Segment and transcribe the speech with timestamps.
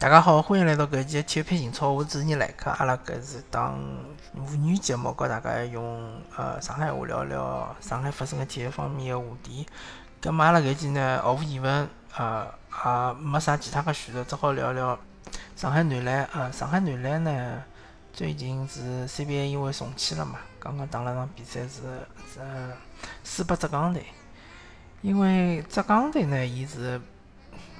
[0.00, 2.70] 大家好，欢迎来到搿期体育篇情操，我主持人来客。
[2.70, 3.78] 阿拉搿是档
[4.46, 9.66] 妇女节目，和大家用呃上海话聊聊上海发生的体育方面的话题。
[10.18, 11.86] 葛末阿拉搿期呢，毫无疑问，
[12.16, 14.98] 呃也没啥其他个选择，只好聊聊
[15.54, 16.26] 上海男篮。
[16.32, 17.62] 呃，上海男篮呢，
[18.14, 21.82] 最近是 CBA 因为重启了嘛，刚刚打了场比赛是
[22.40, 22.72] 呃
[23.22, 24.06] 输拨浙江队。
[25.02, 26.98] 因为浙江队呢，伊是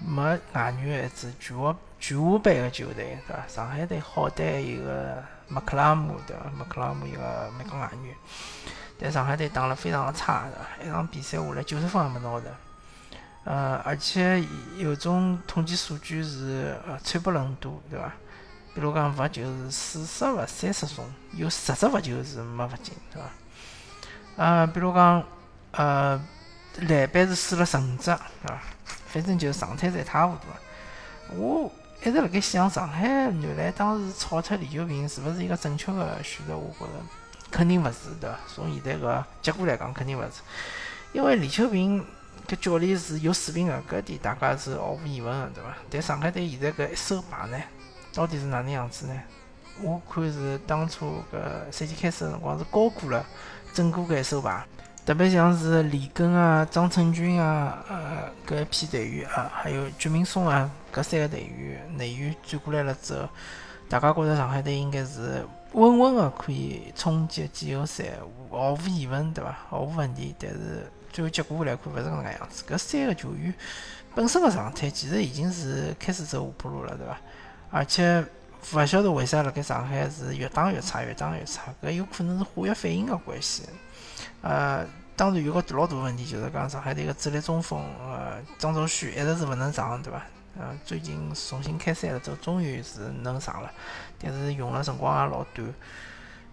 [0.04, 3.46] 没外援，一支巨无巨无霸个球队，对伐？
[3.46, 6.50] 上海队好歹有个麦克拉姆，对伐？
[6.56, 8.14] 麦克拉姆一个美国外援，
[8.98, 10.88] 但上海队打了非常的差，对伐？
[10.88, 12.54] 一场比赛下来九十分也没拿着，
[13.44, 14.42] 呃，而且
[14.76, 18.12] 有种统计数据是呃惨不忍睹，对伐？
[18.74, 23.28] 比如讲罚球是四十罚三十中，有十只罚球是没罚进，对伐？
[24.36, 25.22] 呃，比如讲
[25.72, 26.20] 呃。
[26.88, 28.62] 篮板是输了十五只，对伐？
[29.12, 31.36] 反正就是状态是一塌糊涂。
[31.36, 31.70] 我
[32.02, 36.56] 一直辣盖想，上海原来当时炒出李秋平是勿是一个正确的选择？
[36.56, 36.92] 我觉着
[37.50, 38.38] 肯定勿是，对伐？
[38.46, 40.40] 从现在个结果来讲，肯定勿是。
[41.12, 42.04] 因为李秋平
[42.46, 45.76] 搿教练是有水平个，搿点大家是毫无疑问个，对伐？
[45.90, 47.58] 但上海队现在搿一手牌呢，
[48.14, 49.14] 到底是哪能样子呢？
[49.82, 53.24] 我看是当初搿赛季开始个辰光是高估了
[53.72, 54.64] 整个搿一手牌。
[55.06, 63.28] 特别像是李根啊、张成军啊、呃搿一批队员啊，还有鞠明松啊，搿三个队员内援转过来了之后，
[63.88, 68.04] 大家觉着上海队应该是稳稳的可以冲击季后赛，
[68.50, 69.56] 毫无疑问，对伐？
[69.68, 70.34] 毫无问题。
[70.38, 72.62] 但是最后结果来看，勿是搿能介样子。
[72.68, 73.52] 搿三个球员
[74.14, 77.16] 本身个状态其实已经是开始走下坡路了，对伐？
[77.70, 78.24] 而且
[78.72, 81.62] 勿晓得为啥辣盖上海是越打越差，越打越差。
[81.82, 83.64] 搿有可能是化学反应个关系，
[84.42, 84.86] 呃。
[85.16, 90.22] 当然有个老大问题，就是讲上海队个主力中锋，呃，张兆旭一直是勿能上，对伐？
[90.58, 93.70] 呃，最近重新开赛了之后，终于是能上了，
[94.18, 95.74] 但是用了辰光也老短。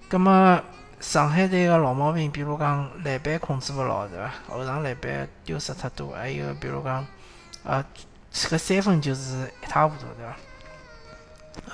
[0.10, 0.62] 葛末
[1.00, 4.34] 上海队个老毛病，比如讲篮板控制勿牢，对伐？
[4.50, 7.08] 后场篮板丢失太多，还有比如讲，
[7.64, 7.82] 呃，
[8.34, 10.36] 搿三分就是一塌糊涂，对伐？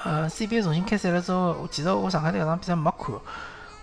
[0.04, 3.16] 呃，CBA 重新开赛了之后，其实我上海队搿场比赛没看。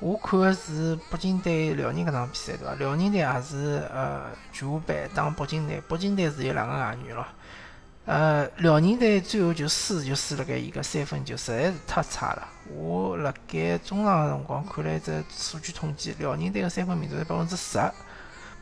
[0.00, 2.74] 我看的是北京队辽宁搿场比赛，对伐？
[2.74, 7.24] 辽宁队也是呃巨无霸打北京队，北京队是有两个外援咯。
[8.06, 12.48] 呃，辽宁队最后就输就输辣盖伊个三分球，实在是太差了。
[12.74, 17.78] 我辣盖中场个辰光看了一只数据统计，辽宁队个三分命中率百分之十，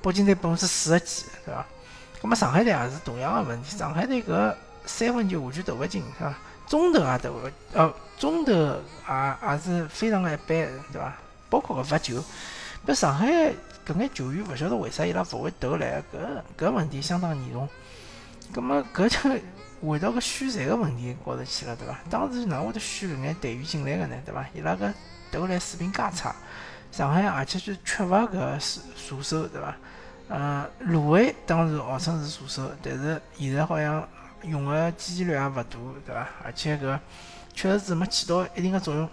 [0.03, 1.65] 北京队百分之四十几，对伐？
[2.21, 4.53] 葛末上海队也是同样个问题，上海队搿
[4.89, 6.35] 三分球完全投勿进，是伐？
[6.67, 11.15] 中投也投勿，呃，中投也也是非常个一般，对伐？
[11.51, 12.25] 包括个罚球，
[12.87, 13.27] 搿上海
[13.87, 16.03] 搿眼球员勿晓得为啥伊拉勿会投篮，
[16.59, 17.69] 搿搿问题相当严重。
[18.53, 19.41] 葛末搿就
[19.87, 21.99] 回到搿选材个问题高头去了，对伐？
[22.11, 24.17] 当时哪会得选搿眼队员进来个呢？
[24.25, 24.45] 对伐？
[24.55, 24.93] 伊拉个
[25.31, 26.35] 投篮水平介差，
[26.91, 29.77] 上海而且就缺乏搿射手，对伐？
[30.31, 34.07] 嗯，卢伟当时号称是射手，但是现在好像
[34.43, 35.65] 用个几率也勿大，
[36.07, 36.29] 对伐？
[36.45, 36.99] 而且搿
[37.55, 39.09] 确实是没起到一定个作用。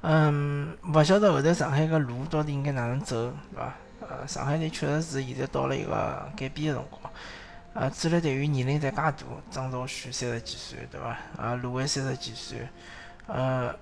[0.00, 3.74] 嗯，勿晓得后头上海个路到底应该哪能走，对伐？
[4.00, 7.12] 呃，上海队确实是现在到了一个改变个辰光。
[7.74, 9.12] 呃，主力队员年龄侪介大，
[9.50, 11.16] 张兆旭三十几岁，对伐？
[11.36, 12.66] 啊，卢伟三十几岁，
[13.26, 13.74] 呃，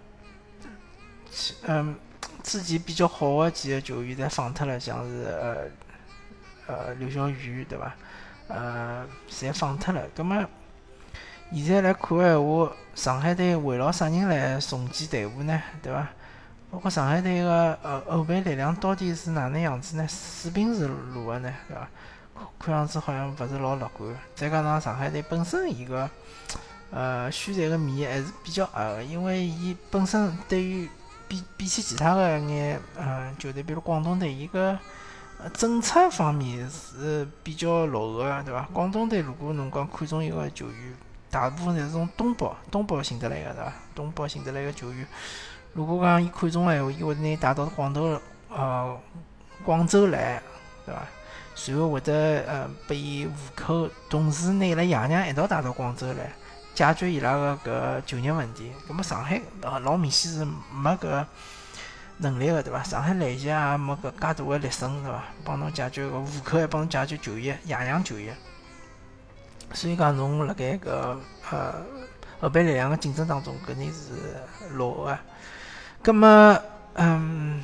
[1.66, 1.94] 嗯，
[2.42, 5.68] 之前比较好个几个球员侪放脱了，像是呃
[6.66, 7.94] 呃刘晓宇，对伐？
[8.48, 10.44] 呃，侪放脱了，葛末。
[11.52, 15.62] 现在来看个闲话，上海队围绕啥人来重建队伍呢？
[15.82, 16.08] 对伐？
[16.70, 20.06] 包括上海队个呃后备力量到底是哪能样子呢？
[20.08, 21.52] 水平是如何呢？
[21.68, 21.88] 对伐？
[22.58, 24.14] 看样子好像勿是老乐观。
[24.34, 26.10] 再加上上海队本身伊个
[26.90, 30.88] 呃宣传个面还是比较矮个，因为伊本身对于
[31.28, 34.76] 比比起其他个眼呃球队，比如广东队，伊个
[35.54, 38.68] 政策方面是比较落后个，对伐？
[38.72, 40.96] 广东队如果侬讲看中一个球员，
[41.30, 43.72] 大部分侪是从东北、东北寻得来个，对伐？
[43.94, 45.06] 东北寻得来个球员，
[45.72, 48.98] 如果讲伊看中个闲话，伊会得拿伊带到广州，呃，
[49.64, 50.42] 广州来，
[50.84, 51.02] 对伐？
[51.54, 52.12] 随后会得
[52.46, 56.32] 呃，拨伊户口，同时拿伊拉爷娘一道带到广州来，
[56.74, 58.72] 解决伊拉个搿就业问题。
[58.86, 61.24] 葛末上海呃，老明显是没搿
[62.18, 62.82] 能力个，对伐？
[62.82, 65.22] 上海篮协也没搿介大个力省，对伐？
[65.44, 68.34] 帮侬解决个户口，还帮侬解决就业，样样就业。
[69.74, 71.16] 所以讲，侬辣盖搿
[71.50, 71.74] 呃
[72.40, 74.36] 后备力量个竞争当中，肯定是
[74.72, 75.18] 落后个。
[76.02, 76.62] 葛末，
[76.94, 77.62] 嗯，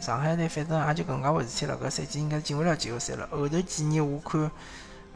[0.00, 1.76] 上海队反正也就搿能介回事体了。
[1.76, 3.28] 搿赛季应该进勿了季后赛了。
[3.30, 4.50] 后头几年我看，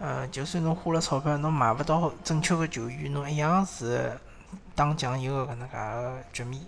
[0.00, 4.12] 呃，就算侬花了钞票，侬买勿到正确个球员，侬一样是
[4.74, 6.60] 打酱油个搿能介个局面。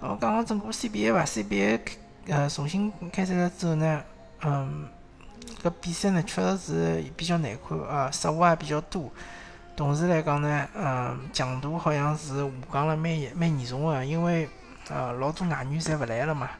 [0.00, 1.80] 我讲讲整个 CBA 伐？CBA
[2.28, 4.02] 呃重新开赛了之后呢，
[4.42, 4.88] 嗯，
[5.62, 9.10] 搿比赛呢确实是比较难看啊，失误也比较多。
[9.74, 14.48] 同时来讲呢，嗯，强度好像是下降了蛮蛮严重个，因为
[14.88, 16.50] 呃老多外援侪勿来了嘛。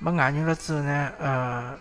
[0.00, 1.76] 没外援了之后呢，呃，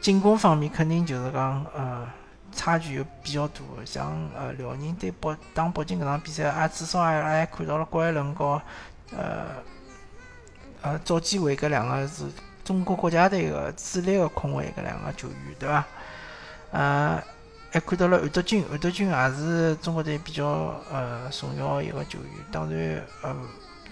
[0.00, 2.08] 进攻方面肯定就是讲呃
[2.52, 3.60] 差距又比较大。
[3.84, 8.60] 像呃辽宁对北打北京搿场比赛，也至少也也看到了郭艾伦和
[9.14, 9.46] 呃
[10.84, 12.24] 呃赵继伟搿两个是
[12.64, 15.84] 中国国家队个主力个控卫搿两个球员，对伐？
[16.70, 17.20] 呃。
[17.72, 22.30] 还看到了韩德君，韩德君也是中国队比较呃重要一个球员。
[22.52, 23.36] 当然，呃，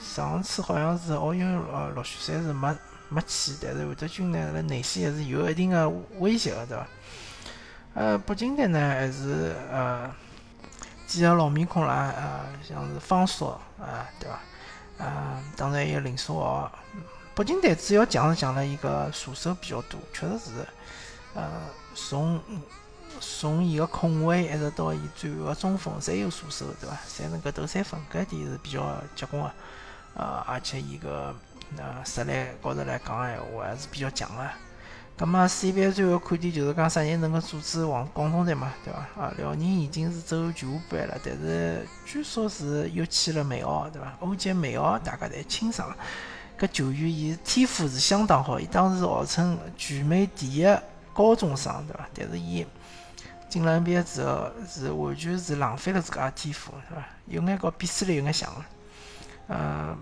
[0.00, 2.72] 上次好像是奥运呃落选赛是没
[3.08, 5.90] 没去，但是韩德君呢，辣内线还是有一定的
[6.20, 6.86] 威胁的，对伐？
[7.94, 10.08] 呃，北京队呢还是呃
[11.08, 14.38] 几个老面孔啦，呃，像是方硕啊，对伐？
[14.98, 16.70] 啊，当然也有林书豪。
[17.34, 20.66] 北京队主要强是强了一个射手比较多，确实是，
[21.34, 21.50] 呃，
[21.94, 22.40] 从。
[23.20, 26.96] 从伊个控卫一直到伊最后个中锋，侪有射手，对伐？
[27.06, 29.50] 侪能够投三分，搿点是比较结棍个。
[30.14, 31.32] 呃，而且伊个
[31.76, 34.42] 呃实力高头来讲闲话，还是比较强个。
[35.16, 39.22] 葛末 CBA 最后看点就是讲啥人能够阻止广广东队嘛，对伐？
[39.22, 44.12] 啊，辽宁已经是走全华班了，但是据说是又去了美奥，对伐？
[44.20, 45.94] 欧杰美奥大家侪清爽。
[46.58, 50.66] 搿球员伊天赋是相当好，伊当时号称全美第一
[51.12, 52.08] 高中生，对伐？
[52.14, 52.66] 但是伊
[53.48, 57.04] 进了 NBA 之后，是完全是浪费了自家天赋，是伐？
[57.26, 58.66] 有眼和比斯利有眼像了。
[59.48, 59.96] 呃，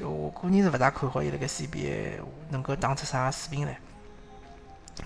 [0.00, 2.20] 我个人是勿大看好伊辣盖 CBA
[2.50, 3.78] 能够打出啥水平来。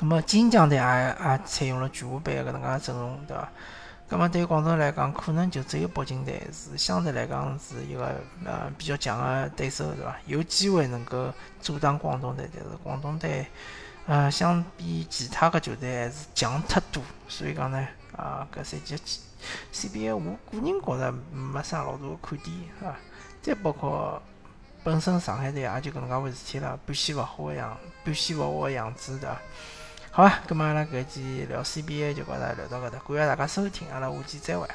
[0.00, 3.48] 那么金江队也也采用了全华班搿能介阵容，对伐？
[4.10, 10.16] 那么对于广东来讲，可能就只有北京队是相对来讲是一个呃比较强的对手，对伐？
[10.26, 13.46] 有机会能够阻挡广东队，但是广东队。
[14.06, 17.86] 呃，相比其他个球队还是强太多，所以讲呢，
[18.16, 18.96] 啊，搿赛季
[19.70, 20.20] CBA 我
[20.50, 22.96] 个人觉着没啥老大个看点啊。
[23.42, 24.22] 再包括
[24.82, 29.36] 本身上海队也就搿能介回事体了，表现勿好个样，表现勿好个样子对伐？
[30.10, 34.66] 好啊，葛末阿拉搿期聊 CBA 就跟大家聊到搿搭，感谢大家收听，阿拉下期再会。